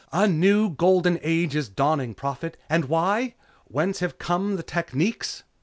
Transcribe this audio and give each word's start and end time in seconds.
A 0.11 0.27
new 0.27 0.71
Golden 0.71 1.19
Age 1.21 1.55
is 1.55 1.69
dawning, 1.69 2.15
Prophet! 2.15 2.57
And 2.71 2.85
why? 2.85 3.35
Whence 3.65 3.99
have 3.99 4.17
come 4.17 4.55
the 4.55 4.63
techniques?" 4.63 5.43